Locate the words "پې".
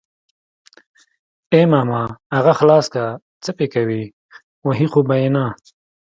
3.57-3.65